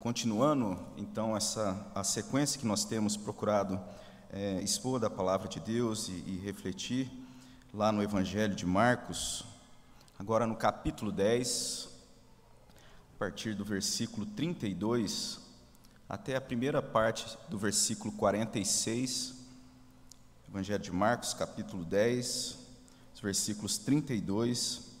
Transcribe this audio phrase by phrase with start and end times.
[0.00, 3.80] Continuando, então, essa a sequência que nós temos procurado
[4.30, 7.10] é, expor da palavra de Deus e, e, refletir
[7.74, 9.44] lá no Evangelho de Marcos,
[10.16, 11.88] agora no capítulo 10,
[13.16, 15.40] a partir do versículo 32
[16.08, 19.34] até a primeira parte do versículo 46,
[20.48, 22.56] Evangelho de Marcos, capítulo 10,
[23.16, 24.92] os versículos 32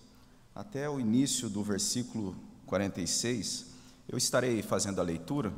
[0.56, 2.34] até o início do versículo
[2.66, 3.67] 46.
[4.10, 5.52] Eu estarei fazendo a leitura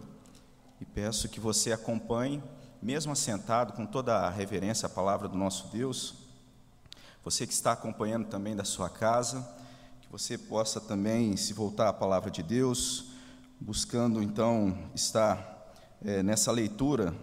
[0.80, 2.42] e peço que você acompanhe,
[2.82, 6.14] mesmo assentado, com toda a reverência à palavra do nosso Deus.
[7.22, 9.48] Você que está acompanhando também da sua casa,
[10.00, 13.12] que você possa também se voltar à palavra de Deus,
[13.60, 15.72] buscando então estar
[16.04, 17.14] é, nessa leitura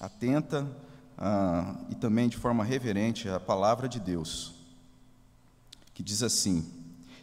[0.00, 0.64] atenta
[1.18, 4.54] ah, e também de forma reverente à palavra de Deus,
[5.92, 6.64] que diz assim: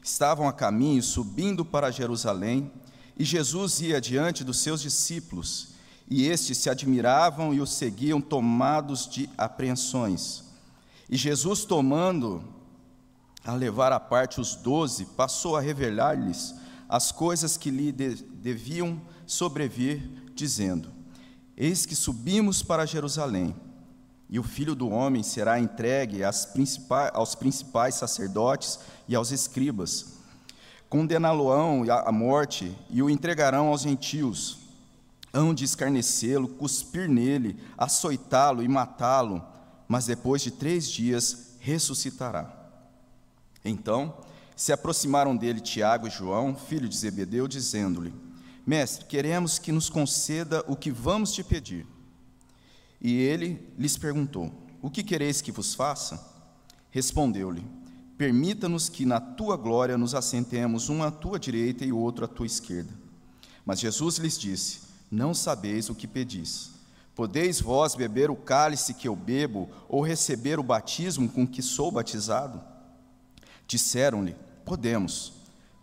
[0.04, 2.70] Estavam a caminho, subindo para Jerusalém,
[3.18, 5.70] e Jesus ia diante dos seus discípulos,
[6.10, 10.44] e estes se admiravam e o seguiam, tomados de apreensões.
[11.10, 12.44] E Jesus, tomando
[13.44, 16.56] a levar à parte os doze, passou a revelar-lhes
[16.88, 20.02] as coisas que lhe de, deviam sobrevir,
[20.36, 20.90] dizendo:
[21.56, 23.56] Eis que subimos para Jerusalém,
[24.30, 30.21] e o filho do homem será entregue aos principais sacerdotes e aos escribas
[30.92, 34.60] condená-lo-ão à morte e o entregarão aos gentios.
[35.34, 39.42] Hão de escarnecê-lo, cuspir nele, açoitá-lo e matá-lo,
[39.88, 42.54] mas depois de três dias ressuscitará.
[43.64, 44.14] Então
[44.54, 48.14] se aproximaram dele Tiago e João, filho de Zebedeu, dizendo-lhe:
[48.68, 51.88] Mestre, queremos que nos conceda o que vamos te pedir.
[53.00, 56.22] E ele lhes perguntou: O que quereis que vos faça?
[56.92, 57.64] Respondeu-lhe:
[58.22, 62.46] Permita-nos que na tua glória nos assentemos, um à tua direita e outro à tua
[62.46, 62.94] esquerda.
[63.66, 66.70] Mas Jesus lhes disse: Não sabeis o que pedis.
[67.16, 71.92] Podeis vós beber o cálice que eu bebo, ou receber o batismo com que sou
[71.92, 72.62] batizado?
[73.66, 75.34] Disseram-lhe: Podemos.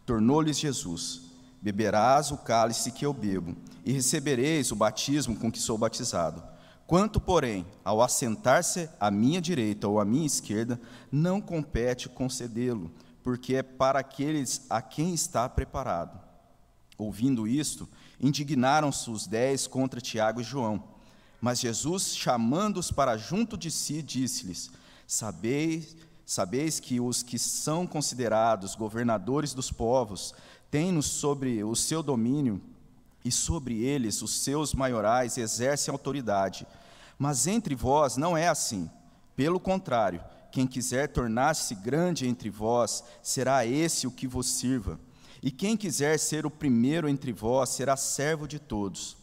[0.06, 1.22] Tornou-lhes Jesus:
[1.60, 6.40] Beberás o cálice que eu bebo, e recebereis o batismo com que sou batizado.
[6.88, 10.80] Quanto, porém, ao assentar-se à minha direita ou à minha esquerda,
[11.12, 12.90] não compete concedê-lo,
[13.22, 16.18] porque é para aqueles a quem está preparado.
[16.96, 17.86] Ouvindo isto,
[18.18, 20.82] indignaram-se os dez contra Tiago e João.
[21.42, 24.70] Mas Jesus, chamando-os para junto de si, disse-lhes:
[25.06, 25.94] Sabeis,
[26.24, 30.32] sabeis que os que são considerados governadores dos povos
[30.70, 32.62] têm-nos sobre o seu domínio
[33.24, 36.66] e sobre eles os seus maiorais exercem autoridade.
[37.18, 38.90] Mas entre vós não é assim.
[39.34, 44.98] Pelo contrário, quem quiser tornar-se grande entre vós, será esse o que vos sirva.
[45.42, 49.16] E quem quiser ser o primeiro entre vós, será servo de todos.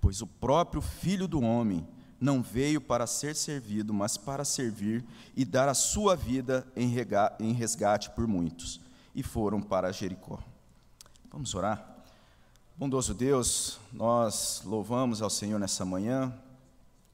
[0.00, 1.86] Pois o próprio Filho do Homem
[2.20, 5.04] não veio para ser servido, mas para servir
[5.36, 8.80] e dar a sua vida em resgate por muitos.
[9.14, 10.38] E foram para Jericó.
[11.30, 11.91] Vamos orar?
[12.82, 16.34] Bondoso Deus, nós louvamos ao Senhor nessa manhã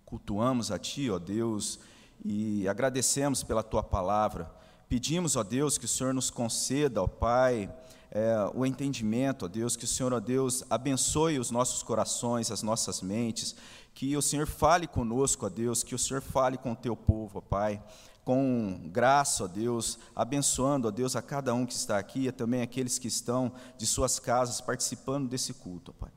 [0.07, 1.79] cultuamos a Ti, ó Deus,
[2.25, 4.51] e agradecemos pela Tua palavra.
[4.89, 7.71] Pedimos, ó Deus, que o Senhor nos conceda, ó Pai,
[8.11, 12.63] é, o entendimento, ó Deus, que o Senhor, ó Deus, abençoe os nossos corações, as
[12.63, 13.55] nossas mentes,
[13.93, 17.41] que o Senhor fale conosco, ó Deus, que o Senhor fale com o Teu povo,
[17.41, 17.83] ó Pai,
[18.29, 22.61] com graça, ó Deus, abençoando, ó Deus, a cada um que está aqui e também
[22.61, 26.13] aqueles que estão de suas casas participando desse culto, ó Pai.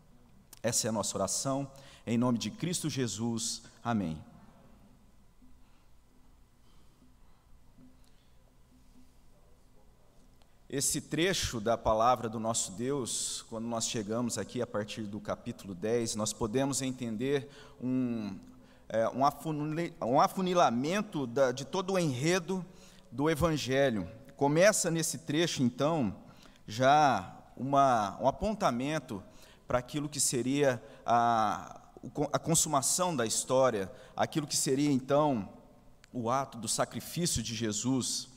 [0.61, 1.71] Essa é a nossa oração,
[2.05, 3.61] em nome de Cristo Jesus.
[3.81, 4.21] Amém.
[10.69, 15.73] Esse trecho da palavra do nosso Deus, quando nós chegamos aqui a partir do capítulo
[15.73, 17.49] 10, nós podemos entender
[17.81, 18.37] um,
[18.93, 19.07] é,
[20.05, 22.65] um afunilamento da, de todo o enredo
[23.09, 24.05] do Evangelho.
[24.35, 26.13] Começa nesse trecho, então,
[26.67, 29.23] já uma, um apontamento
[29.65, 31.79] para aquilo que seria a,
[32.33, 35.47] a consumação da história, aquilo que seria então
[36.11, 38.27] o ato do sacrifício de Jesus.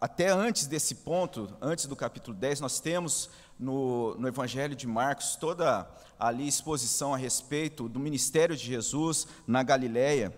[0.00, 3.28] Até antes desse ponto, antes do capítulo 10, nós temos
[3.58, 9.62] no, no Evangelho de Marcos toda ali exposição a respeito do ministério de Jesus na
[9.62, 10.36] Galiléia.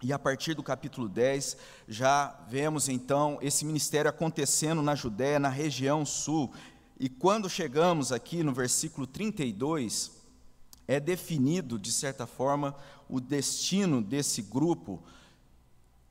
[0.00, 1.56] E a partir do capítulo 10,
[1.88, 6.52] já vemos então esse ministério acontecendo na Judéia, na região sul.
[7.00, 10.12] E quando chegamos aqui no versículo 32,
[10.86, 12.76] é definido, de certa forma,
[13.08, 15.02] o destino desse grupo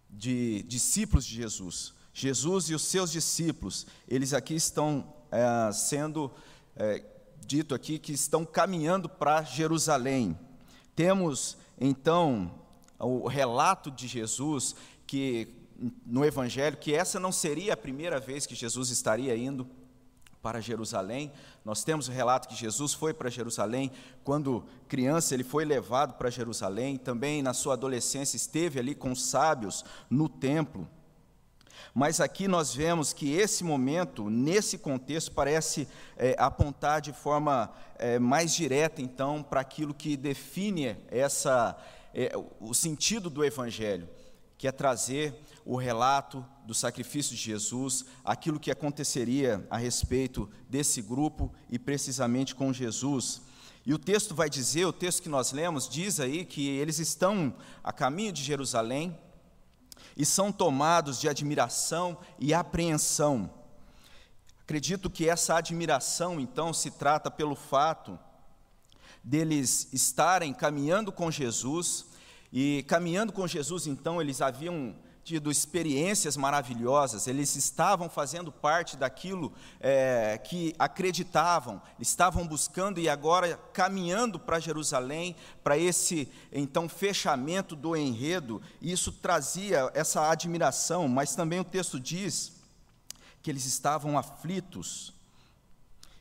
[0.09, 1.93] de discípulos de Jesus.
[2.13, 6.31] Jesus e os seus discípulos, eles aqui estão é, sendo
[6.75, 7.03] é,
[7.45, 10.38] dito aqui que estão caminhando para Jerusalém.
[10.95, 12.51] Temos então
[13.00, 14.75] o relato de Jesus
[15.06, 15.53] que
[16.06, 19.68] no evangelho que essa não seria a primeira vez que Jesus estaria indo
[20.41, 21.31] para Jerusalém.
[21.63, 23.91] Nós temos o relato que Jesus foi para Jerusalém
[24.24, 29.25] quando criança, ele foi levado para Jerusalém, também na sua adolescência esteve ali com os
[29.25, 30.88] sábios no templo.
[31.94, 38.19] Mas aqui nós vemos que esse momento, nesse contexto, parece é, apontar de forma é,
[38.19, 41.77] mais direta, então, para aquilo que define essa,
[42.13, 44.07] é, o sentido do Evangelho,
[44.57, 45.35] que é trazer
[45.65, 52.56] o relato do sacrifício de Jesus, aquilo que aconteceria a respeito desse grupo e precisamente
[52.56, 53.41] com Jesus.
[53.85, 57.56] E o texto vai dizer, o texto que nós lemos, diz aí que eles estão
[57.83, 59.18] a caminho de Jerusalém
[60.17, 63.49] e são tomados de admiração e apreensão.
[64.63, 68.19] Acredito que essa admiração, então, se trata pelo fato
[69.23, 72.05] deles estarem caminhando com Jesus,
[72.51, 74.95] e caminhando com Jesus, então, eles haviam
[75.27, 83.57] tido experiências maravilhosas, eles estavam fazendo parte daquilo é, que acreditavam, estavam buscando e agora
[83.74, 91.35] caminhando para Jerusalém, para esse então fechamento do enredo, e isso trazia essa admiração, mas
[91.35, 92.53] também o texto diz
[93.44, 95.13] que eles estavam aflitos,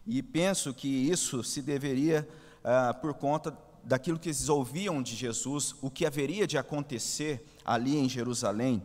[0.05, 2.29] e penso que isso se deveria
[2.64, 7.97] ah, por conta daquilo que eles ouviam de Jesus, o que haveria de acontecer ali
[7.97, 8.82] em Jerusalém.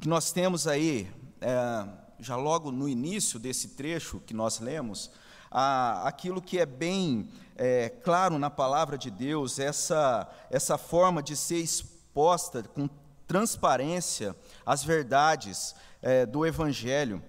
[0.00, 1.10] Que nós temos aí,
[1.40, 1.84] é,
[2.20, 5.10] já logo no início desse trecho que nós lemos,
[5.50, 11.36] a, aquilo que é bem é, claro na palavra de Deus, essa, essa forma de
[11.36, 12.88] ser exposta com
[13.26, 17.20] transparência as verdades é, do Evangelho.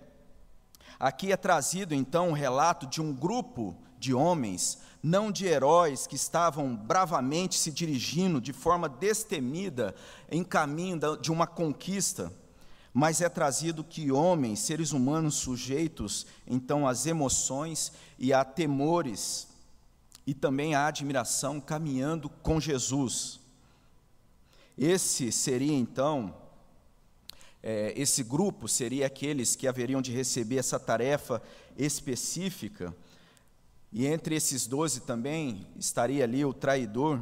[1.00, 6.06] Aqui é trazido então o um relato de um grupo de homens, não de heróis
[6.06, 9.95] que estavam bravamente se dirigindo de forma destemida
[10.30, 12.31] em caminho de uma conquista,
[12.94, 19.47] mas é trazido que homens, seres humanos sujeitos então às emoções e a temores
[20.25, 23.39] e também à admiração caminhando com Jesus.
[24.77, 26.36] Esse seria então,
[27.62, 31.41] é, esse grupo seria aqueles que haveriam de receber essa tarefa
[31.77, 32.95] específica,
[33.91, 37.21] e entre esses doze também estaria ali o traidor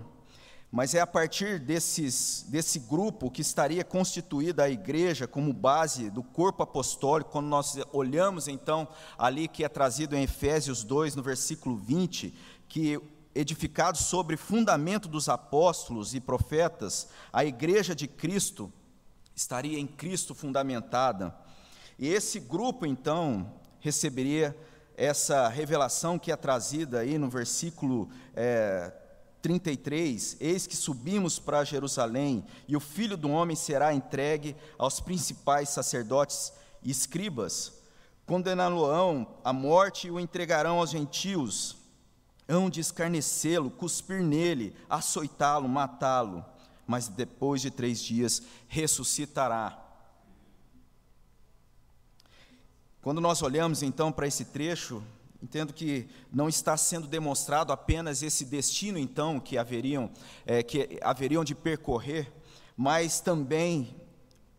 [0.71, 6.21] mas é a partir desses, desse grupo que estaria constituída a igreja como base do
[6.21, 8.87] corpo apostólico, quando nós olhamos então
[9.17, 12.33] ali que é trazido em Efésios 2, no versículo 20,
[12.67, 12.99] que
[13.33, 18.71] edificado sobre fundamento dos apóstolos e profetas, a igreja de Cristo
[19.33, 21.33] estaria em Cristo fundamentada.
[21.97, 24.57] E esse grupo então receberia
[24.97, 28.91] essa revelação que é trazida aí no versículo é,
[29.42, 35.69] 33: Eis que subimos para Jerusalém, e o filho do homem será entregue aos principais
[35.69, 36.54] sacerdotes
[36.84, 37.74] e escribas.
[38.25, 41.78] Condená-lo-ão à morte e o entregarão aos gentios.
[42.48, 46.44] Hão de escarnecê-lo, cuspir nele, açoitá-lo, matá-lo.
[46.86, 49.84] Mas depois de três dias ressuscitará.
[53.01, 55.01] Quando nós olhamos então para esse trecho,
[55.42, 60.10] Entendo que não está sendo demonstrado apenas esse destino, então, que haveriam,
[60.46, 62.34] é, que haveriam de percorrer,
[62.75, 63.96] mas também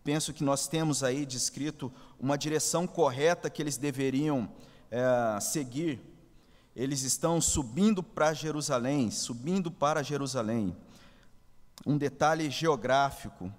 [0.04, 4.48] penso que nós temos aí descrito uma direção correta que eles deveriam
[4.90, 6.00] é, seguir.
[6.74, 10.76] Eles estão subindo para Jerusalém, subindo para Jerusalém.
[11.84, 13.52] Um detalhe geográfico,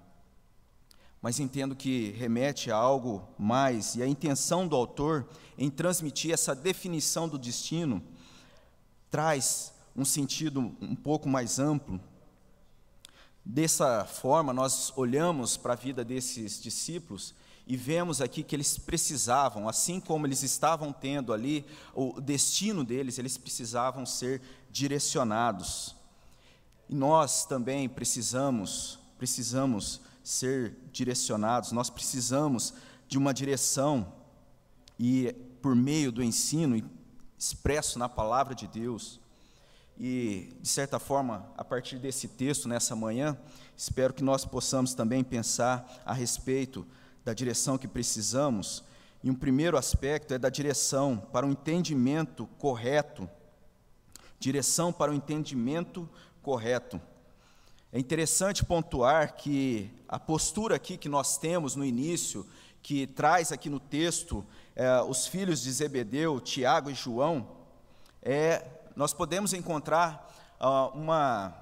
[1.22, 6.54] mas entendo que remete a algo mais, e a intenção do autor em transmitir essa
[6.54, 8.02] definição do destino
[9.10, 12.00] traz um sentido um pouco mais amplo.
[13.44, 17.34] Dessa forma, nós olhamos para a vida desses discípulos
[17.66, 23.18] e vemos aqui que eles precisavam, assim como eles estavam tendo ali o destino deles,
[23.18, 25.94] eles precisavam ser direcionados.
[26.88, 30.00] E nós também precisamos, precisamos
[30.30, 32.72] ser direcionados, nós precisamos
[33.08, 34.12] de uma direção
[34.98, 36.80] e por meio do ensino
[37.36, 39.18] expresso na palavra de Deus.
[39.98, 43.36] E, de certa forma, a partir desse texto, nessa manhã,
[43.76, 46.86] espero que nós possamos também pensar a respeito
[47.24, 48.84] da direção que precisamos.
[49.24, 53.28] E um primeiro aspecto é da direção para o entendimento correto.
[54.38, 56.08] Direção para o entendimento
[56.40, 57.00] correto.
[57.92, 62.46] É interessante pontuar que a postura aqui que nós temos no início,
[62.80, 67.48] que traz aqui no texto é, os filhos de Zebedeu, Tiago e João,
[68.22, 71.52] é, nós podemos encontrar uh, uma,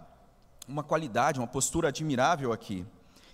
[0.68, 2.84] uma qualidade, uma postura admirável aqui.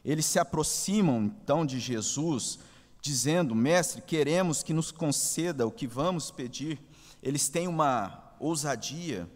[0.05, 2.61] Eles se aproximam então de Jesus,
[3.01, 6.81] dizendo: Mestre, queremos que nos conceda o que vamos pedir.
[7.21, 9.29] Eles têm uma ousadia,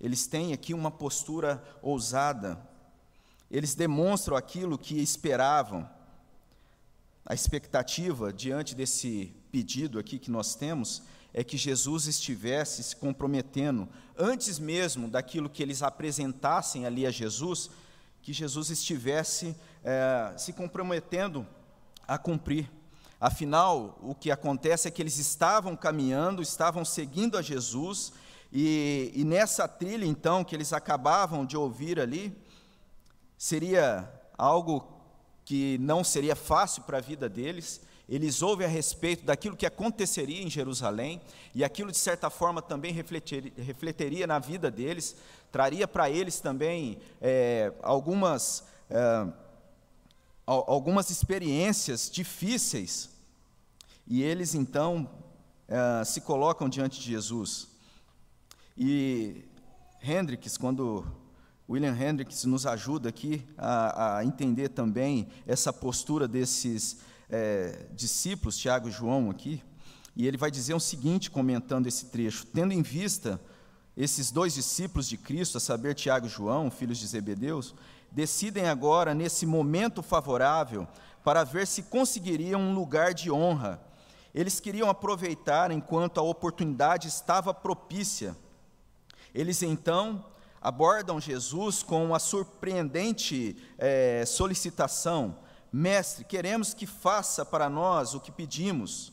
[0.00, 2.70] eles têm aqui uma postura ousada,
[3.52, 5.86] eles demonstram aquilo que esperavam.
[7.24, 11.02] A expectativa diante desse pedido aqui que nós temos
[11.34, 13.86] é que Jesus estivesse se comprometendo,
[14.18, 17.70] antes mesmo daquilo que eles apresentassem ali a Jesus,
[18.22, 19.54] que Jesus estivesse
[19.84, 21.46] é, se comprometendo
[22.08, 22.70] a cumprir.
[23.20, 28.12] Afinal, o que acontece é que eles estavam caminhando, estavam seguindo a Jesus,
[28.50, 32.36] e, e nessa trilha, então, que eles acabavam de ouvir ali,
[33.42, 34.08] seria
[34.38, 34.86] algo
[35.44, 37.80] que não seria fácil para a vida deles.
[38.08, 41.20] Eles ouvem a respeito daquilo que aconteceria em Jerusalém,
[41.52, 45.16] e aquilo, de certa forma, também refletiria, na vida deles,
[45.50, 49.26] traria para eles também é, algumas, é,
[50.46, 53.10] algumas experiências difíceis,
[54.06, 55.10] e eles então
[55.66, 57.66] é, se colocam diante de Jesus.
[58.78, 59.44] E
[60.00, 61.21] Hendricks, quando
[61.68, 66.98] William Hendricks nos ajuda aqui a, a entender também essa postura desses
[67.30, 69.62] é, discípulos, Tiago e João aqui,
[70.14, 73.40] e ele vai dizer o seguinte, comentando esse trecho: tendo em vista
[73.96, 77.74] esses dois discípulos de Cristo, a saber, Tiago e João, filhos de Zebedeus,
[78.10, 80.86] decidem agora, nesse momento favorável,
[81.24, 83.80] para ver se conseguiriam um lugar de honra.
[84.34, 88.36] Eles queriam aproveitar enquanto a oportunidade estava propícia
[89.34, 90.24] eles então
[90.62, 95.36] abordam Jesus com uma surpreendente é, solicitação:
[95.72, 99.12] Mestre, queremos que faça para nós o que pedimos.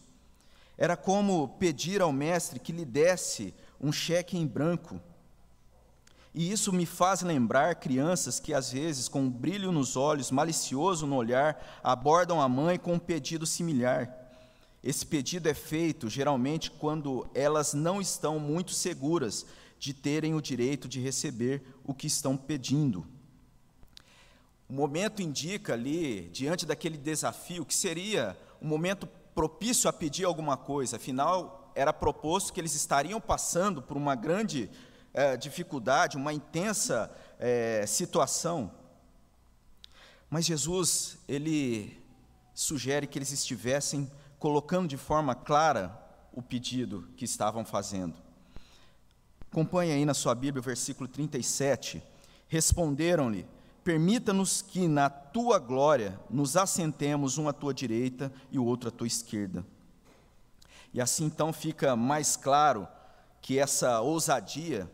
[0.78, 5.02] Era como pedir ao Mestre que lhe desse um cheque em branco.
[6.34, 11.08] E isso me faz lembrar crianças que, às vezes, com um brilho nos olhos, malicioso
[11.08, 14.16] no olhar, abordam a mãe com um pedido similar.
[14.82, 19.46] Esse pedido é feito geralmente quando elas não estão muito seguras
[19.80, 23.08] de terem o direito de receber o que estão pedindo.
[24.68, 30.58] O momento indica ali, diante daquele desafio, que seria um momento propício a pedir alguma
[30.58, 34.70] coisa, afinal, era proposto que eles estariam passando por uma grande
[35.14, 37.10] é, dificuldade, uma intensa
[37.40, 38.72] é, situação.
[40.30, 41.98] Mas Jesus, ele
[42.54, 45.98] sugere que eles estivessem colocando de forma clara
[46.34, 48.29] o pedido que estavam fazendo.
[49.52, 52.04] Acompanhe aí na sua Bíblia o versículo 37.
[52.48, 53.48] Responderam-lhe:
[53.84, 58.92] Permita-nos que na tua glória nos assentemos um à tua direita e o outro à
[58.92, 59.66] tua esquerda.
[60.94, 62.88] E assim então fica mais claro
[63.42, 64.90] que essa ousadia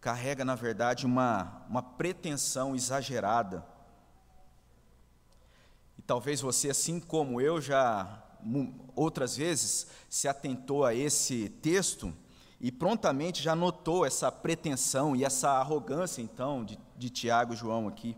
[0.00, 3.64] carrega, na verdade, uma, uma pretensão exagerada.
[5.96, 8.22] E talvez você, assim como eu, já
[8.94, 12.12] outras vezes se atentou a esse texto
[12.64, 17.86] e prontamente já notou essa pretensão e essa arrogância, então, de, de Tiago e João
[17.86, 18.16] aqui.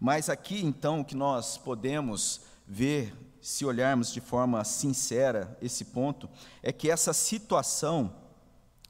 [0.00, 6.30] Mas aqui, então, o que nós podemos ver, se olharmos de forma sincera esse ponto,
[6.62, 8.10] é que essa situação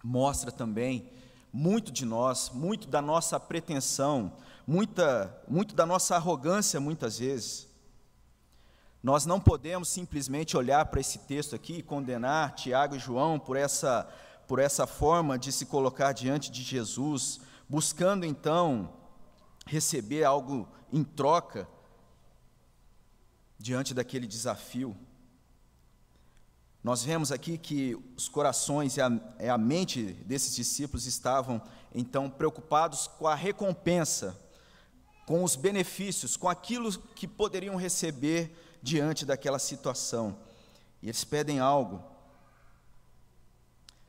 [0.00, 1.10] mostra também
[1.52, 4.32] muito de nós, muito da nossa pretensão,
[4.64, 7.66] muita, muito da nossa arrogância, muitas vezes.
[9.04, 13.54] Nós não podemos simplesmente olhar para esse texto aqui e condenar Tiago e João por
[13.54, 14.08] essa,
[14.48, 18.90] por essa forma de se colocar diante de Jesus, buscando então
[19.66, 21.68] receber algo em troca
[23.58, 24.96] diante daquele desafio.
[26.82, 31.60] Nós vemos aqui que os corações e a, e a mente desses discípulos estavam
[31.94, 34.34] então preocupados com a recompensa,
[35.26, 40.36] com os benefícios, com aquilo que poderiam receber diante daquela situação.
[41.02, 42.04] E eles pedem algo,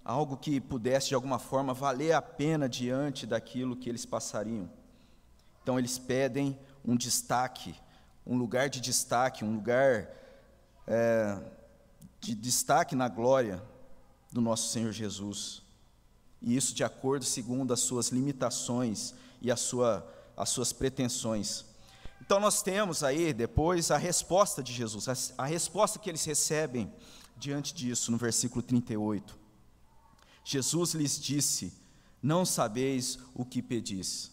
[0.04, 4.70] algo que pudesse de alguma forma valer a pena diante daquilo que eles passariam.
[5.64, 7.74] Então eles pedem um destaque,
[8.28, 10.10] um lugar de destaque, um lugar
[10.86, 11.40] é,
[12.20, 13.64] de destaque na glória
[14.30, 15.64] do nosso Senhor Jesus.
[16.42, 20.06] E isso de acordo segundo as suas limitações e a sua,
[20.36, 21.64] as suas pretensões.
[22.22, 26.92] Então nós temos aí depois a resposta de Jesus, a, resposta que eles recebem
[27.38, 29.38] diante disso no versículo 38.
[30.44, 31.74] Jesus lhes disse:
[32.22, 34.32] Não sabeis o que pedis.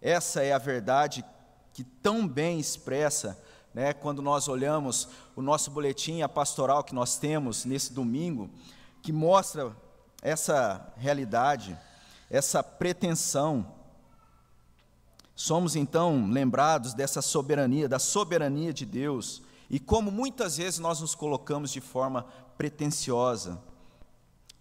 [0.00, 1.24] Essa é a verdade
[1.72, 3.38] que tão bem expressa,
[3.72, 8.50] né, quando nós olhamos o nosso boletim, a pastoral que nós temos nesse domingo,
[9.02, 9.76] que mostra
[10.22, 11.78] essa realidade,
[12.30, 13.66] essa pretensão,
[15.40, 21.14] somos então lembrados dessa soberania, da soberania de Deus, e como muitas vezes nós nos
[21.14, 22.26] colocamos de forma
[22.58, 23.58] pretensiosa.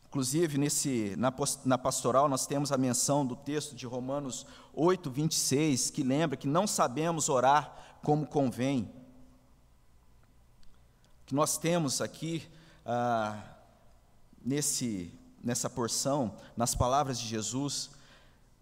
[0.08, 1.34] Inclusive, nesse, na,
[1.66, 6.48] na pastoral, nós temos a menção do texto de Romanos 8, 26, que lembra que
[6.48, 8.90] não sabemos orar como convém.
[11.26, 12.48] Que nós temos aqui,
[12.86, 13.38] ah,
[14.46, 17.90] nesse, nessa porção, nas palavras de Jesus,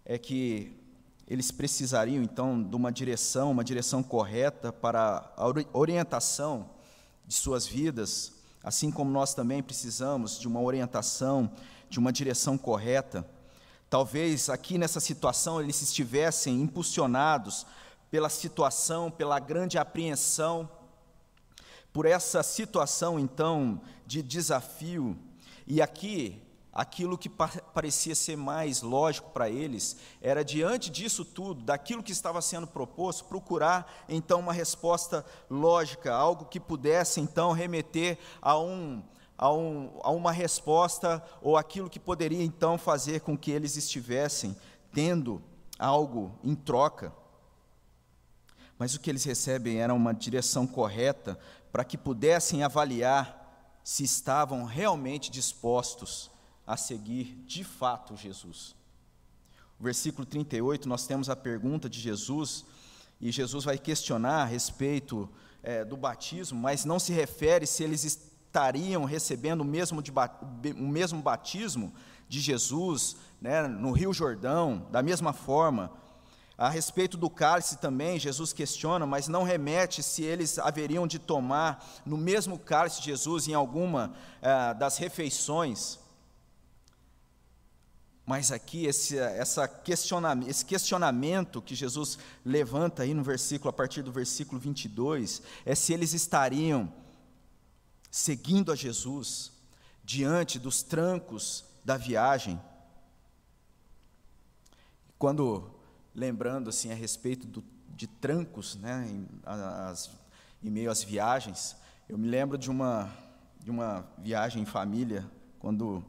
[0.04, 0.76] é que
[1.28, 6.70] eles precisariam então de uma direção, uma direção correta para a orientação
[7.26, 8.32] de suas vidas,
[8.64, 11.52] assim como nós também precisamos de uma orientação,
[11.90, 13.28] de uma direção correta.
[13.90, 17.66] Talvez aqui nessa situação eles estivessem impulsionados
[18.10, 20.66] pela situação, pela grande apreensão,
[21.92, 25.14] por essa situação então de desafio.
[25.66, 26.40] E aqui
[26.72, 32.40] aquilo que parecia ser mais lógico para eles era, diante disso tudo, daquilo que estava
[32.40, 39.02] sendo proposto, procurar então uma resposta lógica, algo que pudesse então remeter a, um,
[39.36, 44.56] a, um, a uma resposta ou aquilo que poderia então fazer com que eles estivessem
[44.92, 45.42] tendo
[45.78, 47.12] algo em troca.
[48.78, 51.36] Mas o que eles recebem era uma direção correta
[51.72, 56.30] para que pudessem avaliar se estavam realmente dispostos
[56.68, 58.76] a seguir de fato Jesus.
[59.80, 62.66] O versículo 38, nós temos a pergunta de Jesus,
[63.18, 65.26] e Jesus vai questionar a respeito
[65.62, 70.12] é, do batismo, mas não se refere se eles estariam recebendo o mesmo, de,
[70.76, 71.90] o mesmo batismo
[72.28, 75.90] de Jesus né, no Rio Jordão, da mesma forma.
[76.58, 81.82] A respeito do cálice também, Jesus questiona, mas não remete se eles haveriam de tomar
[82.04, 85.98] no mesmo cálice de Jesus em alguma é, das refeições.
[88.28, 94.02] Mas aqui, esse, essa questionamento, esse questionamento que Jesus levanta aí no versículo, a partir
[94.02, 96.92] do versículo 22, é se eles estariam
[98.10, 99.50] seguindo a Jesus
[100.04, 102.60] diante dos trancos da viagem.
[105.18, 105.70] Quando,
[106.14, 107.64] lembrando assim a respeito do,
[107.96, 110.10] de trancos, né, em, as,
[110.62, 111.76] em meio às viagens,
[112.06, 113.10] eu me lembro de uma,
[113.58, 115.26] de uma viagem em família,
[115.58, 116.04] quando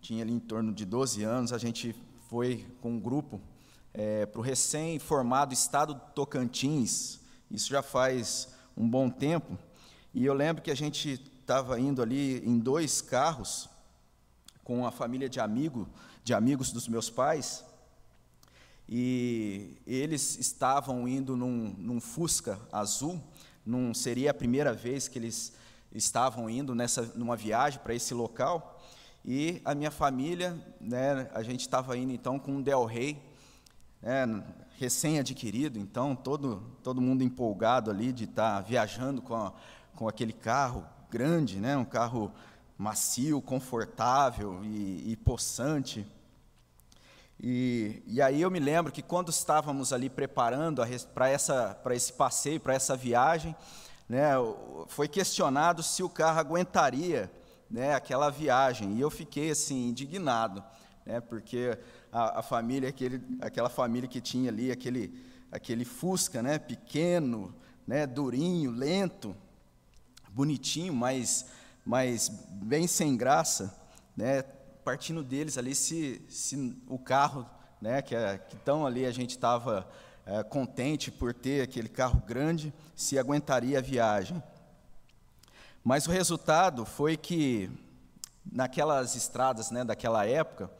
[0.00, 1.94] tinha ali em torno de 12 anos, a gente
[2.28, 3.40] foi com um grupo
[3.92, 9.58] é, para o recém-formado estado do Tocantins, isso já faz um bom tempo,
[10.14, 13.68] e eu lembro que a gente estava indo ali em dois carros
[14.64, 15.88] com a família de amigo,
[16.24, 17.64] de amigos dos meus pais,
[18.88, 23.20] e eles estavam indo num, num Fusca azul,
[23.64, 25.52] não seria a primeira vez que eles
[25.92, 28.79] estavam indo nessa numa viagem para esse local,
[29.24, 33.20] e a minha família, né, a gente estava indo então com um Del Rey,
[34.00, 34.42] né,
[34.78, 39.52] recém-adquirido, então todo, todo mundo empolgado ali de estar tá viajando com, a,
[39.94, 42.32] com aquele carro grande, né, um carro
[42.78, 46.06] macio, confortável e, e possante.
[47.38, 50.82] E, e, aí eu me lembro que quando estávamos ali preparando
[51.14, 53.54] para esse passeio, para essa viagem,
[54.08, 54.30] né,
[54.88, 57.30] foi questionado se o carro aguentaria
[57.70, 58.96] né, aquela viagem.
[58.96, 60.62] E eu fiquei assim indignado,
[61.06, 61.78] né, porque
[62.12, 65.14] a, a, família, aquele, aquela família que tinha ali, aquele,
[65.52, 67.54] aquele Fusca, né, pequeno,
[67.86, 69.36] né, durinho, lento,
[70.30, 71.46] bonitinho, mas,
[71.84, 73.74] mas bem sem graça,
[74.16, 74.42] né,
[74.84, 77.48] partindo deles ali, se, se o carro,
[77.80, 79.88] né, que, é, que tão ali a gente estava
[80.26, 84.42] é, contente por ter aquele carro grande, se aguentaria a viagem.
[85.82, 87.70] Mas o resultado foi que,
[88.50, 90.70] naquelas estradas né, daquela época,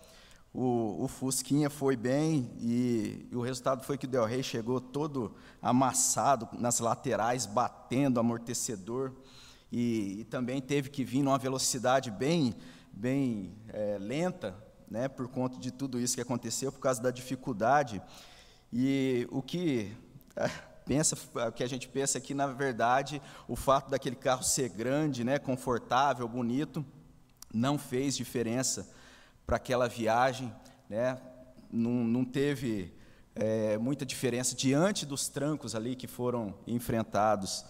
[0.53, 4.81] o, o Fusquinha foi bem e, e, o resultado foi que o Del Rey chegou
[4.81, 9.13] todo amassado nas laterais, batendo amortecedor
[9.73, 12.55] e, e também teve que vir numa velocidade bem,
[12.93, 14.55] bem é, lenta,
[14.91, 18.03] né, por conta de tudo isso que aconteceu, por causa da dificuldade.
[18.73, 19.97] E o que
[20.85, 21.16] pensa,
[21.49, 25.25] o que a gente pensa é que, na verdade, o fato daquele carro ser grande,
[25.25, 26.85] né, confortável, bonito,
[27.53, 28.88] não fez diferença
[29.47, 30.53] para aquela viagem,
[30.88, 31.19] né,
[31.73, 32.93] não, não teve
[33.35, 37.64] é, muita diferença diante dos trancos ali que foram enfrentados.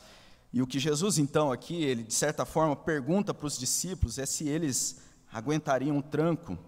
[0.53, 4.27] E o que Jesus, então, aqui, ele, de certa forma, pergunta para os discípulos é
[4.27, 5.01] se eles
[5.33, 6.59] aguentariam um tranco.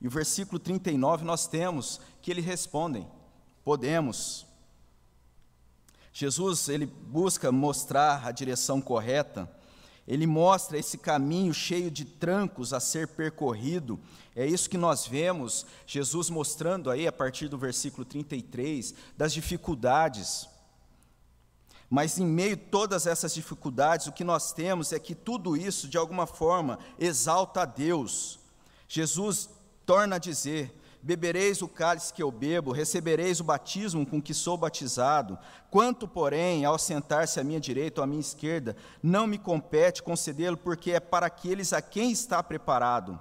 [0.00, 3.06] E o versículo 39 nós temos que eles respondem:
[3.64, 4.46] podemos.
[6.12, 9.48] Jesus ele busca mostrar a direção correta
[10.06, 14.00] ele mostra esse caminho cheio de trancos a ser percorrido.
[14.34, 20.48] É isso que nós vemos Jesus mostrando aí a partir do versículo 33 das dificuldades.
[21.88, 25.88] Mas em meio a todas essas dificuldades, o que nós temos é que tudo isso,
[25.88, 28.40] de alguma forma, exalta a Deus.
[28.88, 29.50] Jesus
[29.86, 34.56] torna a dizer: bebereis o cálice que eu bebo, recebereis o batismo com que sou
[34.56, 35.36] batizado.
[35.68, 40.56] Quanto, porém, ao sentar-se à minha direita ou à minha esquerda, não me compete concedê-lo,
[40.56, 43.18] porque é para aqueles a quem está preparado.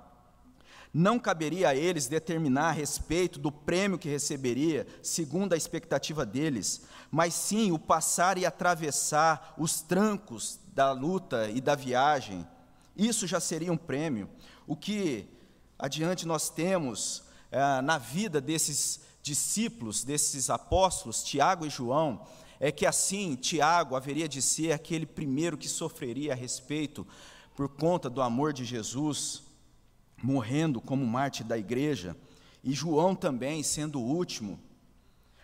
[0.94, 6.84] Não caberia a eles determinar a respeito do prêmio que receberia, segundo a expectativa deles,
[7.10, 12.46] mas sim o passar e atravessar os trancos da luta e da viagem.
[12.96, 14.30] Isso já seria um prêmio.
[14.68, 15.30] O que
[15.80, 22.26] adiante nós temos é, na vida desses discípulos, desses apóstolos, Tiago e João,
[22.60, 27.06] é que assim Tiago haveria de ser aquele primeiro que sofreria a respeito
[27.56, 29.44] por conta do amor de Jesus,
[30.22, 32.16] morrendo como mártir da igreja,
[32.64, 34.60] e João também sendo o último.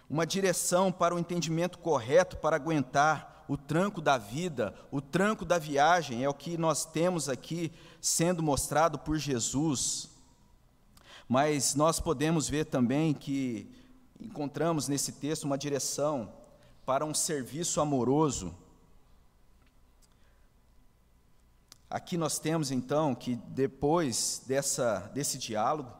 [0.09, 5.57] Uma direção para o entendimento correto para aguentar o tranco da vida, o tranco da
[5.57, 10.09] viagem, é o que nós temos aqui sendo mostrado por Jesus.
[11.27, 13.69] Mas nós podemos ver também que
[14.19, 16.31] encontramos nesse texto uma direção
[16.85, 18.55] para um serviço amoroso.
[21.89, 25.91] Aqui nós temos então que depois dessa, desse diálogo,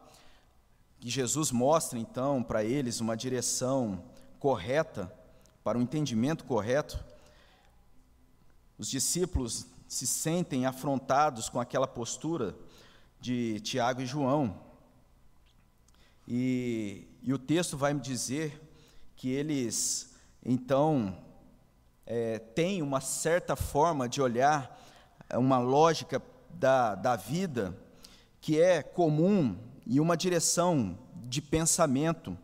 [1.00, 4.04] que Jesus mostra então para eles uma direção
[4.40, 5.14] correta,
[5.64, 7.04] para um entendimento correto,
[8.78, 12.56] os discípulos se sentem afrontados com aquela postura
[13.20, 14.67] de Tiago e João,
[16.28, 18.62] e, e o texto vai me dizer
[19.16, 20.14] que eles,
[20.46, 21.18] então,
[22.06, 24.78] é, têm uma certa forma de olhar,
[25.30, 27.78] é, uma lógica da, da vida
[28.42, 32.38] que é comum e uma direção de pensamento.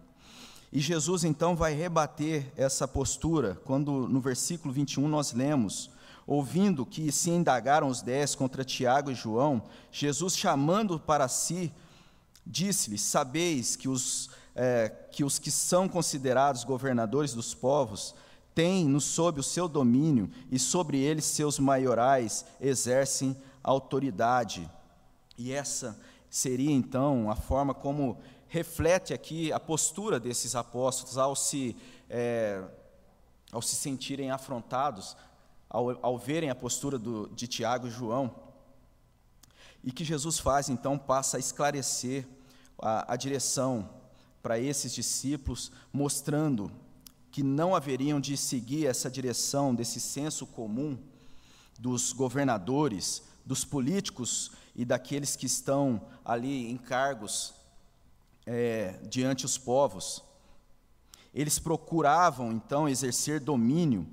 [0.72, 5.92] E Jesus então vai rebater essa postura, quando no versículo 21 nós lemos:
[6.26, 11.72] Ouvindo que se indagaram os dez contra Tiago e João, Jesus chamando para si,
[12.46, 18.14] Disse-lhes: Sabeis que os, é, que os que são considerados governadores dos povos
[18.54, 24.70] têm no sob o seu domínio e sobre eles seus maiorais exercem autoridade.
[25.38, 31.76] E essa seria então a forma como reflete aqui a postura desses apóstolos ao se,
[32.10, 32.64] é,
[33.52, 35.18] ao se sentirem afrontados,
[35.70, 38.43] ao, ao verem a postura do, de Tiago e João.
[39.84, 42.26] E que Jesus faz, então, passa a esclarecer
[42.80, 43.90] a, a direção
[44.42, 46.72] para esses discípulos, mostrando
[47.32, 50.98] que não haveriam de seguir essa direção desse senso comum
[51.80, 57.54] dos governadores, dos políticos e daqueles que estão ali em cargos
[58.46, 60.24] é, diante os povos.
[61.34, 64.08] Eles procuravam então exercer domínio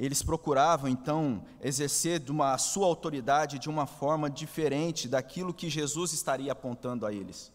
[0.00, 6.14] eles procuravam então exercer uma, a sua autoridade de uma forma diferente daquilo que Jesus
[6.14, 7.52] estaria apontando a eles.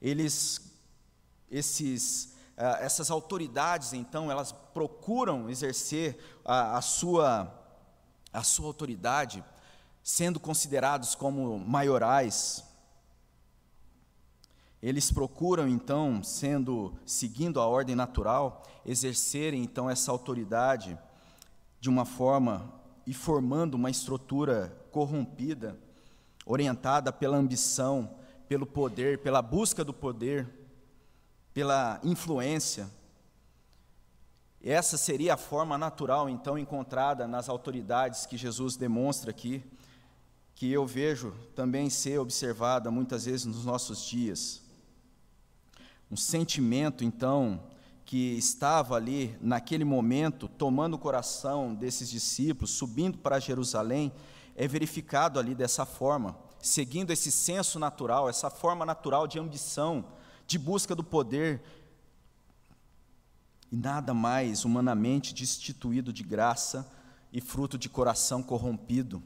[0.00, 0.60] Eles,
[1.50, 7.52] esses, uh, essas autoridades então, elas procuram exercer a, a, sua,
[8.32, 9.42] a sua autoridade,
[10.04, 12.62] sendo considerados como maiorais,
[14.82, 20.98] eles procuram então, sendo seguindo a ordem natural, exercerem então essa autoridade
[21.80, 22.72] de uma forma
[23.06, 25.78] e formando uma estrutura corrompida,
[26.44, 28.16] orientada pela ambição,
[28.48, 30.48] pelo poder, pela busca do poder,
[31.54, 32.88] pela influência.
[34.62, 39.64] Essa seria a forma natural então encontrada nas autoridades que Jesus demonstra aqui,
[40.54, 44.65] que eu vejo também ser observada muitas vezes nos nossos dias
[46.10, 47.60] um sentimento, então,
[48.04, 54.12] que estava ali naquele momento, tomando o coração desses discípulos, subindo para Jerusalém,
[54.54, 60.04] é verificado ali dessa forma, seguindo esse senso natural, essa forma natural de ambição,
[60.46, 61.62] de busca do poder,
[63.70, 66.88] e nada mais humanamente destituído de graça
[67.32, 69.20] e fruto de coração corrompido.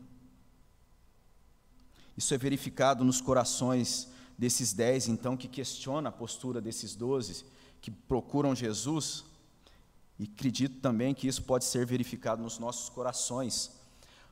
[2.17, 4.09] Isso é verificado nos corações
[4.41, 7.45] desses dez, então, que questiona a postura desses doze,
[7.79, 9.23] que procuram Jesus,
[10.19, 13.71] e acredito também que isso pode ser verificado nos nossos corações.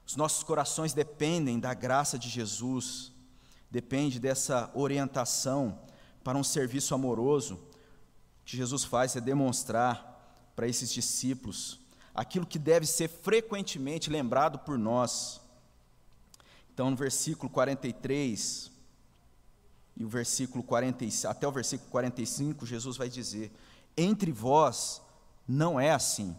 [0.07, 3.13] Os nossos corações dependem da graça de Jesus,
[3.71, 5.79] depende dessa orientação
[6.25, 7.57] para um serviço amoroso.
[7.57, 11.81] O que Jesus faz é demonstrar para esses discípulos
[12.15, 15.39] aquilo que deve ser frequentemente lembrado por nós.
[16.73, 18.78] Então, no versículo 43
[19.99, 23.51] e o versículo 40, até o versículo 45, Jesus vai dizer:
[23.97, 25.03] Entre vós
[25.47, 26.37] não é assim.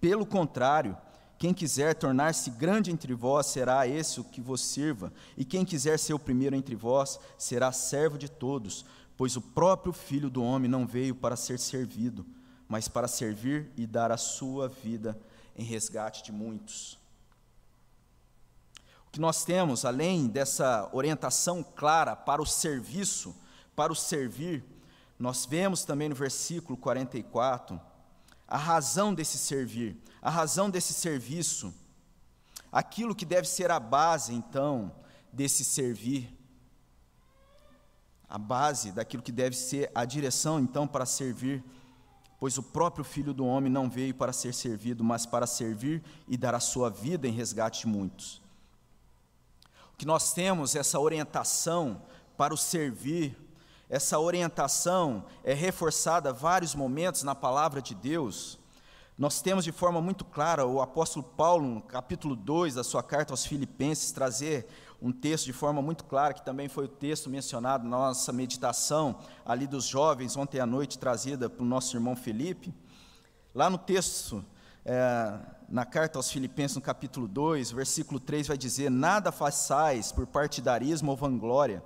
[0.00, 0.96] Pelo contrário,
[1.38, 5.98] quem quiser tornar-se grande entre vós será esse o que vos sirva, e quem quiser
[5.98, 10.70] ser o primeiro entre vós será servo de todos, pois o próprio Filho do Homem
[10.70, 12.24] não veio para ser servido,
[12.66, 15.20] mas para servir e dar a sua vida
[15.54, 16.98] em resgate de muitos.
[19.10, 23.34] Que nós temos, além dessa orientação clara para o serviço,
[23.74, 24.64] para o servir,
[25.18, 27.80] nós vemos também no versículo 44
[28.46, 31.74] a razão desse servir, a razão desse serviço,
[32.72, 34.90] aquilo que deve ser a base, então,
[35.30, 36.34] desse servir,
[38.28, 41.62] a base daquilo que deve ser a direção, então, para servir,
[42.38, 46.36] pois o próprio Filho do Homem não veio para ser servido, mas para servir e
[46.36, 48.40] dar a sua vida em resgate de muitos.
[49.98, 52.00] Que nós temos essa orientação
[52.36, 53.36] para o servir,
[53.90, 58.60] essa orientação é reforçada vários momentos na palavra de Deus.
[59.18, 63.32] Nós temos de forma muito clara o apóstolo Paulo, no capítulo 2 da sua carta
[63.32, 64.68] aos Filipenses, trazer
[65.02, 69.18] um texto de forma muito clara, que também foi o texto mencionado na nossa meditação
[69.44, 72.72] ali dos jovens, ontem à noite, trazida para o nosso irmão Felipe.
[73.52, 74.44] Lá no texto,
[74.84, 75.38] é,
[75.68, 81.10] na carta aos Filipenses, no capítulo 2, versículo 3, vai dizer: Nada façais por partidarismo
[81.10, 81.82] ou vanglória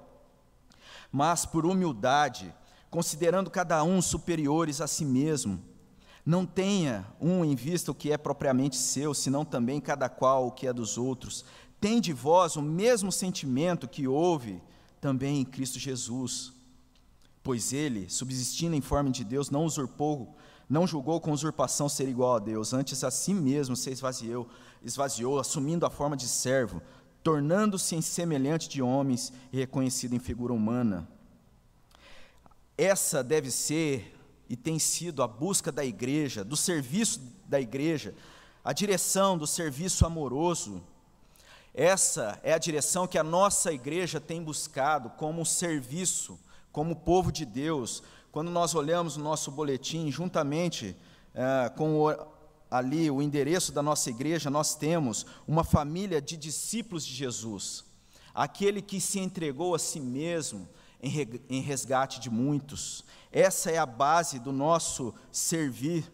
[1.12, 2.52] mas por humildade,
[2.90, 5.62] considerando cada um superiores a si mesmo.
[6.24, 10.52] Não tenha um em vista o que é propriamente seu, senão também cada qual o
[10.52, 11.44] que é dos outros.
[11.78, 14.62] Tem de vós o mesmo sentimento que houve
[15.00, 16.52] também em Cristo Jesus.
[17.42, 20.36] Pois ele, subsistindo em forma de Deus, não usurpou,
[20.72, 24.48] não julgou com usurpação ser igual a Deus, antes a si mesmo se esvaziou,
[24.82, 26.80] esvaziou, assumindo a forma de servo,
[27.22, 31.06] tornando-se em semelhante de homens e reconhecido em figura humana.
[32.78, 38.14] Essa deve ser e tem sido a busca da igreja, do serviço da igreja,
[38.64, 40.82] a direção do serviço amoroso.
[41.74, 46.40] Essa é a direção que a nossa igreja tem buscado como serviço,
[46.72, 48.02] como povo de Deus.
[48.32, 50.96] Quando nós olhamos o nosso boletim, juntamente
[51.34, 52.32] eh, com o
[52.70, 57.84] ali o endereço da nossa igreja, nós temos uma família de discípulos de Jesus,
[58.34, 60.66] aquele que se entregou a si mesmo
[61.02, 63.04] em resgate de muitos.
[63.30, 66.10] Essa é a base do nosso servir.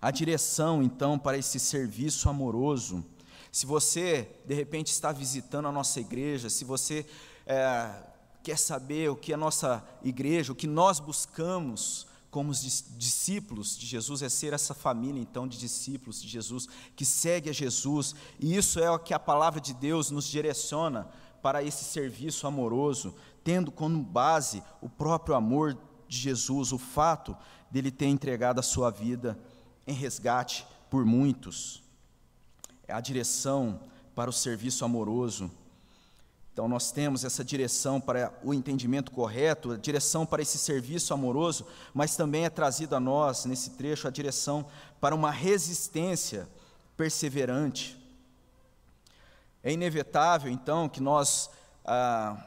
[0.00, 3.04] A direção, então, para esse serviço amoroso.
[3.50, 7.04] Se você, de repente, está visitando a nossa igreja, se você
[7.44, 7.90] é,
[8.46, 13.84] quer saber o que a nossa igreja, o que nós buscamos, como os discípulos de
[13.84, 18.56] Jesus, é ser essa família então de discípulos de Jesus, que segue a Jesus, e
[18.56, 21.08] isso é o que a palavra de Deus nos direciona
[21.42, 27.36] para esse serviço amoroso, tendo como base o próprio amor de Jesus, o fato
[27.68, 29.36] dele ter entregado a sua vida
[29.88, 31.82] em resgate por muitos.
[32.86, 33.80] É a direção
[34.14, 35.50] para o serviço amoroso
[36.56, 41.66] então, nós temos essa direção para o entendimento correto, a direção para esse serviço amoroso,
[41.92, 44.64] mas também é trazido a nós, nesse trecho, a direção
[44.98, 46.48] para uma resistência
[46.96, 48.02] perseverante.
[49.62, 51.50] É inevitável, então, que nós.
[51.84, 52.42] Ah,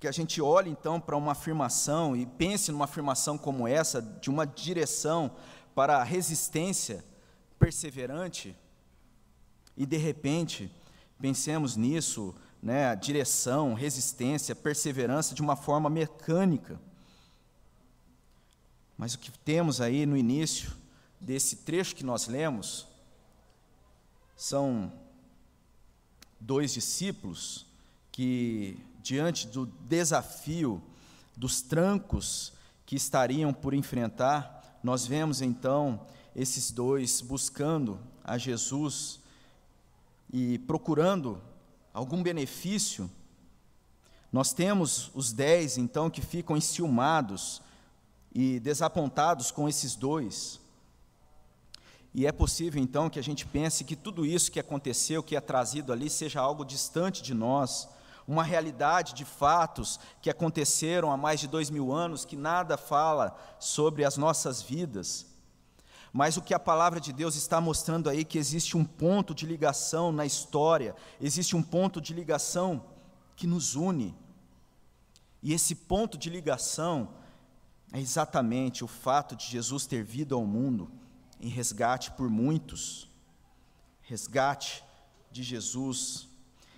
[0.00, 4.30] que a gente olhe, então, para uma afirmação e pense numa afirmação como essa, de
[4.30, 5.30] uma direção
[5.74, 7.04] para a resistência
[7.58, 8.56] perseverante,
[9.76, 10.72] e, de repente,
[11.20, 16.80] Pensemos nisso, né, direção, resistência, perseverança de uma forma mecânica.
[18.98, 20.72] Mas o que temos aí no início
[21.20, 22.86] desse trecho que nós lemos
[24.36, 24.92] são
[26.38, 27.66] dois discípulos
[28.12, 30.82] que, diante do desafio,
[31.36, 32.52] dos trancos
[32.84, 39.20] que estariam por enfrentar, nós vemos então esses dois buscando a Jesus
[40.32, 41.40] e procurando
[41.92, 43.10] algum benefício,
[44.32, 47.62] nós temos os dez, então, que ficam enciumados
[48.34, 50.60] e desapontados com esses dois.
[52.12, 55.40] E é possível, então, que a gente pense que tudo isso que aconteceu, que é
[55.40, 57.88] trazido ali, seja algo distante de nós,
[58.26, 63.38] uma realidade de fatos que aconteceram há mais de dois mil anos, que nada fala
[63.58, 65.26] sobre as nossas vidas.
[66.16, 69.34] Mas o que a palavra de Deus está mostrando aí é que existe um ponto
[69.34, 72.82] de ligação na história, existe um ponto de ligação
[73.36, 74.16] que nos une.
[75.42, 77.10] E esse ponto de ligação
[77.92, 80.90] é exatamente o fato de Jesus ter vindo ao mundo
[81.38, 83.10] em resgate por muitos,
[84.00, 84.82] resgate
[85.30, 86.30] de Jesus,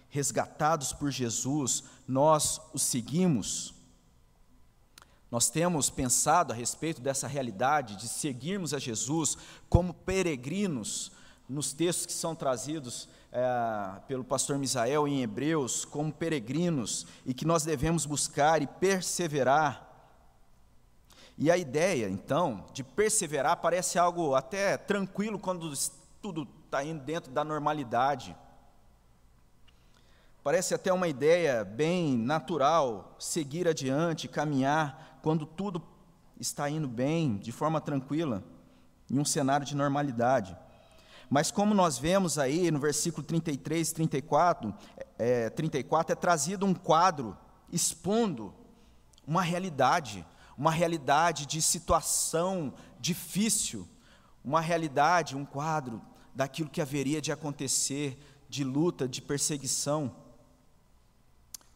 [0.09, 3.73] resgatados por Jesus, nós o seguimos.
[5.31, 9.37] Nós temos pensado a respeito dessa realidade de seguirmos a Jesus
[9.69, 11.13] como peregrinos,
[11.49, 17.47] nos textos que são trazidos é, pelo pastor Misael em Hebreus, como peregrinos, e que
[17.47, 19.87] nós devemos buscar e perseverar.
[21.37, 25.73] E a ideia, então, de perseverar parece algo até tranquilo quando
[26.21, 28.37] tudo está indo dentro da normalidade.
[30.43, 35.83] Parece até uma ideia bem natural, seguir adiante, caminhar, quando tudo
[36.39, 38.45] está indo bem, de forma tranquila,
[39.11, 40.57] em um cenário de normalidade.
[41.31, 44.75] Mas como nós vemos aí no versículo 33 e 34,
[45.19, 47.37] é, 34, é trazido um quadro
[47.71, 48.55] expondo
[49.27, 50.25] uma realidade,
[50.57, 53.87] uma realidade de situação difícil,
[54.43, 56.01] uma realidade, um quadro
[56.35, 60.15] daquilo que haveria de acontecer, de luta, de perseguição.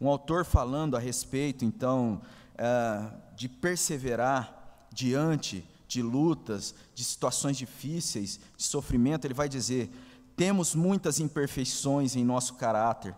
[0.00, 2.22] Um autor falando a respeito, então,
[2.56, 9.90] é, de perseverar diante de lutas, de situações difíceis, de sofrimento, ele vai dizer:
[10.36, 13.14] temos muitas imperfeições em nosso caráter,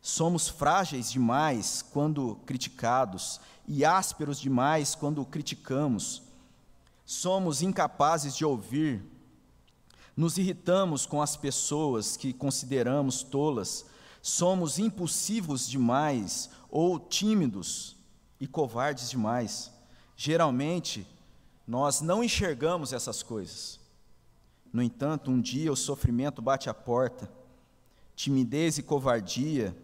[0.00, 6.22] somos frágeis demais quando criticados e ásperos demais quando criticamos,
[7.04, 9.02] somos incapazes de ouvir,
[10.16, 13.84] nos irritamos com as pessoas que consideramos tolas,
[14.22, 17.95] somos impulsivos demais ou tímidos
[18.40, 19.70] e covardes demais.
[20.16, 21.06] Geralmente,
[21.66, 23.80] nós não enxergamos essas coisas.
[24.72, 27.30] No entanto, um dia o sofrimento bate à porta,
[28.14, 29.76] timidez e covardia,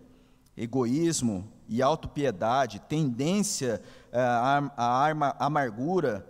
[0.57, 6.27] egoísmo e autopiedade, tendência eh, à amargura,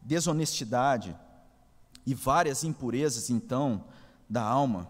[0.00, 1.16] desonestidade
[2.06, 3.84] e várias impurezas, então,
[4.28, 4.88] da alma,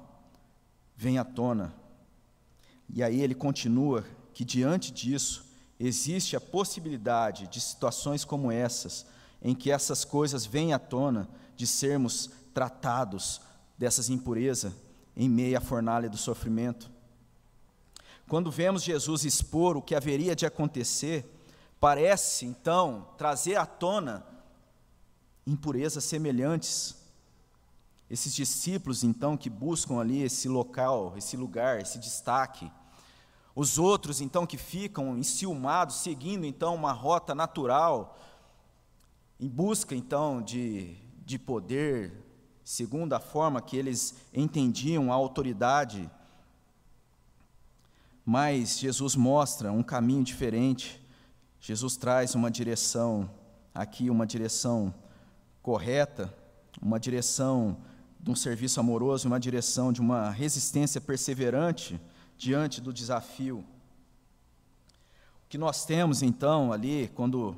[0.97, 1.75] vêm à tona.
[2.89, 5.46] E aí ele continua que diante disso
[5.79, 9.07] existe a possibilidade de situações como essas
[9.43, 13.41] em que essas coisas vêm à tona, de sermos tratados
[13.79, 14.73] dessas impurezas
[15.17, 16.91] em meio à fornalha do sofrimento.
[18.29, 21.25] Quando vemos Jesus expor o que haveria de acontecer,
[21.81, 24.27] parece então trazer à tona
[25.47, 26.97] impurezas semelhantes.
[28.11, 32.71] Esses discípulos então que buscam ali esse local, esse lugar, esse destaque.
[33.57, 38.19] Os outros então que ficam enciumados, seguindo então uma rota natural,
[39.41, 42.13] em busca então de, de poder,
[42.63, 46.11] segundo a forma que eles entendiam a autoridade.
[48.27, 51.03] Mas Jesus mostra um caminho diferente.
[51.59, 53.31] Jesus traz uma direção,
[53.75, 54.95] aqui uma direção
[55.63, 56.31] correta,
[56.83, 57.79] uma direção
[58.21, 61.99] de um serviço amoroso, uma direção de uma resistência perseverante
[62.37, 63.65] diante do desafio.
[65.45, 67.57] O que nós temos então ali, quando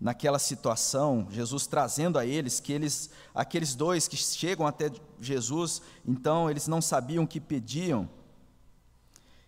[0.00, 6.50] naquela situação, Jesus trazendo a eles que eles, aqueles dois que chegam até Jesus, então
[6.50, 8.08] eles não sabiam o que pediam.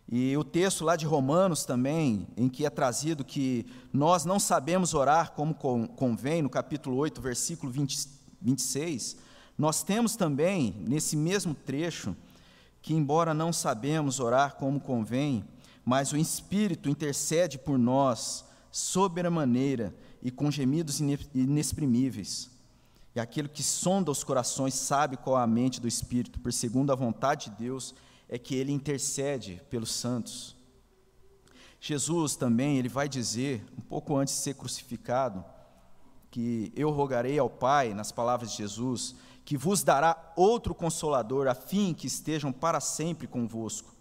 [0.09, 4.95] E o texto lá de Romanos também, em que é trazido que nós não sabemos
[4.95, 8.09] orar como convém, no capítulo 8, versículo 20,
[8.41, 9.17] 26,
[9.59, 12.17] nós temos também, nesse mesmo trecho,
[12.87, 15.45] que embora não sabemos orar como convém,
[15.85, 21.01] mas o Espírito intercede por nós, sobremaneira, maneira e com gemidos
[21.35, 22.49] inexprimíveis.
[23.13, 26.93] E aquele que sonda os corações sabe qual é a mente do Espírito, por segundo
[26.93, 27.93] a vontade de Deus,
[28.29, 30.55] é que ele intercede pelos santos.
[31.81, 35.45] Jesus também, ele vai dizer, um pouco antes de ser crucificado,
[36.31, 39.17] que eu rogarei ao Pai, nas palavras de Jesus,
[39.47, 43.95] que vos dará outro consolador, a fim que estejam para sempre convosco.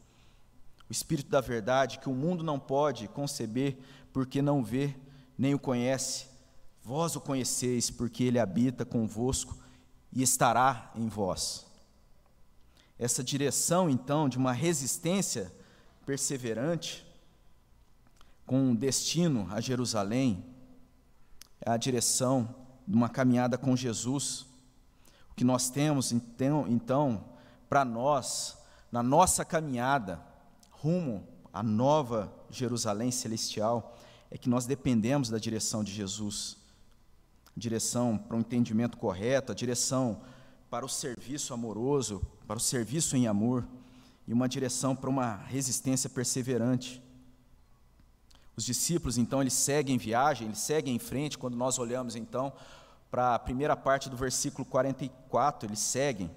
[0.89, 3.77] O Espírito da verdade, que o mundo não pode conceber,
[4.11, 4.95] porque não vê
[5.37, 6.25] nem o conhece,
[6.83, 9.55] vós o conheceis, porque ele habita convosco
[10.11, 11.63] e estará em vós.
[12.97, 15.53] Essa direção, então, de uma resistência
[16.07, 17.05] perseverante,
[18.47, 20.43] com um destino a Jerusalém,
[21.61, 22.55] é a direção
[22.87, 24.54] de uma caminhada com Jesus.
[25.35, 27.23] Que nós temos, então, então
[27.69, 28.57] para nós,
[28.91, 30.21] na nossa caminhada
[30.71, 33.97] rumo à nova Jerusalém celestial,
[34.31, 36.57] é que nós dependemos da direção de Jesus
[37.55, 40.21] direção para o entendimento correto, a direção
[40.69, 43.65] para o serviço amoroso, para o serviço em amor,
[44.27, 47.01] e uma direção para uma resistência perseverante.
[48.57, 51.37] Os discípulos, então, eles seguem viagem, eles seguem em frente.
[51.37, 52.51] Quando nós olhamos, então,
[53.15, 56.29] para a primeira parte do versículo 44, eles seguem,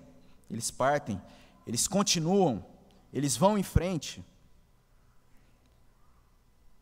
[0.48, 1.20] eles partem,
[1.66, 2.64] eles continuam,
[3.12, 4.24] eles vão em frente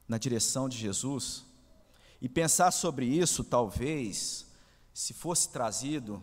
[0.07, 1.47] na direção de Jesus.
[2.21, 4.47] E pensar sobre isso, talvez,
[4.93, 6.23] se fosse trazido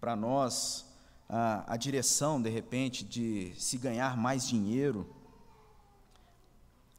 [0.00, 0.86] para nós
[1.28, 5.14] a, a, direção, de repente, de se ganhar mais dinheiro,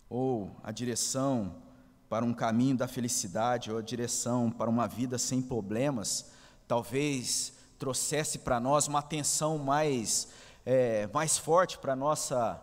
[0.08, 1.64] ou a direção
[2.10, 6.32] para um caminho da felicidade, ou a direção para uma vida sem problemas,
[6.68, 10.28] talvez trouxesse para nós uma atenção mais,
[10.66, 12.62] é, mais forte para a nossa,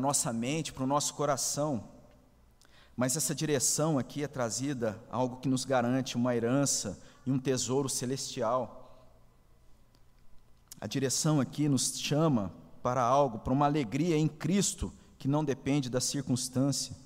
[0.00, 1.84] nossa mente, para o nosso coração.
[2.96, 7.88] Mas essa direção aqui é trazida algo que nos garante uma herança e um tesouro
[7.88, 9.08] celestial.
[10.80, 12.52] A direção aqui nos chama
[12.82, 16.96] para algo, para uma alegria em Cristo que não depende da circunstância.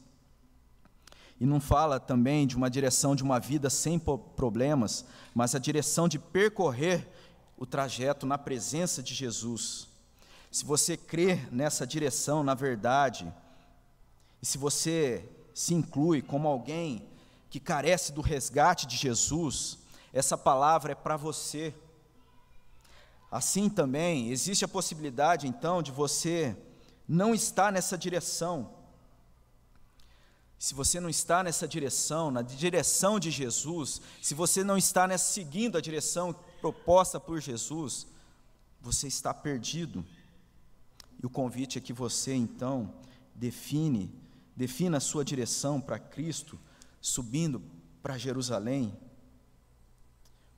[1.40, 6.08] E não fala também de uma direção de uma vida sem problemas, mas a direção
[6.08, 7.06] de percorrer
[7.58, 9.88] o trajeto na presença de Jesus.
[10.50, 13.32] Se você crer nessa direção, na verdade,
[14.40, 17.06] e se você se inclui como alguém
[17.50, 19.78] que carece do resgate de Jesus,
[20.12, 21.74] essa palavra é para você.
[23.30, 26.56] Assim também, existe a possibilidade então de você
[27.08, 28.75] não estar nessa direção.
[30.58, 35.32] Se você não está nessa direção, na direção de Jesus, se você não está nessa,
[35.32, 38.06] seguindo a direção proposta por Jesus,
[38.80, 40.04] você está perdido.
[41.22, 42.92] E o convite é que você então
[43.34, 44.10] define,
[44.54, 46.58] defina a sua direção para Cristo,
[47.00, 47.62] subindo
[48.02, 48.96] para Jerusalém.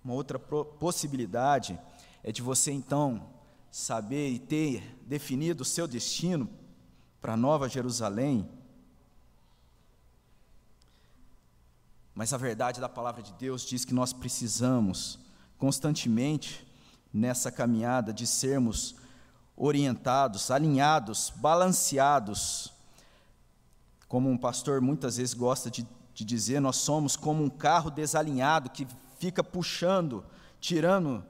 [0.04, 1.78] Uma outra possibilidade
[2.22, 3.28] é de você então
[3.70, 6.48] saber e ter definido o seu destino
[7.20, 8.48] para Nova Jerusalém.
[12.18, 15.20] Mas a verdade da palavra de Deus diz que nós precisamos
[15.56, 16.66] constantemente
[17.14, 18.96] nessa caminhada de sermos
[19.56, 22.72] orientados, alinhados, balanceados.
[24.08, 28.70] Como um pastor muitas vezes gosta de, de dizer, nós somos como um carro desalinhado
[28.70, 28.84] que
[29.20, 30.24] fica puxando,
[30.60, 31.24] tirando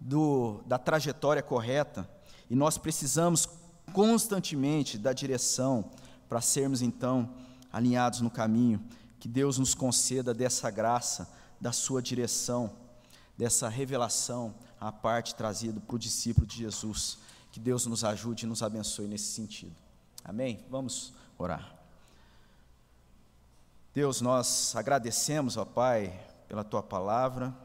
[0.00, 2.10] do, da trajetória correta,
[2.50, 3.48] e nós precisamos
[3.92, 5.88] constantemente da direção
[6.28, 7.32] para sermos então
[7.72, 8.84] alinhados no caminho.
[9.22, 12.76] Que Deus nos conceda dessa graça, da sua direção,
[13.38, 17.18] dessa revelação, a parte trazida para o discípulo de Jesus.
[17.52, 19.76] Que Deus nos ajude e nos abençoe nesse sentido.
[20.24, 20.66] Amém?
[20.68, 21.72] Vamos orar.
[23.94, 27.56] Deus, nós agradecemos, ó Pai, pela tua palavra.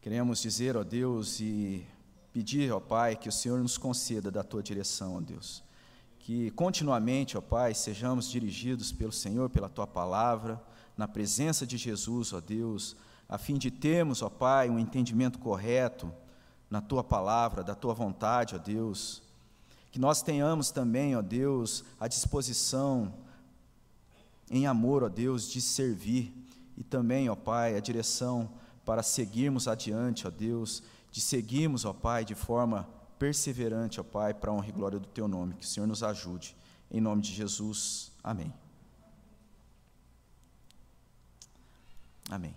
[0.00, 1.86] Queremos dizer, ó Deus, e
[2.32, 5.62] pedir, ó Pai, que o Senhor nos conceda da tua direção, ó Deus.
[6.24, 10.58] Que continuamente, ó Pai, sejamos dirigidos pelo Senhor, pela tua palavra,
[10.96, 12.96] na presença de Jesus, ó Deus,
[13.28, 16.10] a fim de termos, ó Pai, um entendimento correto
[16.70, 19.22] na tua palavra, da tua vontade, ó Deus.
[19.92, 23.12] Que nós tenhamos também, ó Deus, a disposição
[24.50, 26.34] em amor, ó Deus, de servir
[26.74, 28.50] e também, ó Pai, a direção
[28.82, 32.88] para seguirmos adiante, ó Deus, de seguirmos, ó Pai, de forma
[33.24, 35.54] perseverante, ó Pai, para a honra e glória do Teu nome.
[35.54, 36.54] Que o Senhor nos ajude.
[36.90, 38.12] Em nome de Jesus.
[38.22, 38.52] Amém.
[42.28, 42.54] Amém.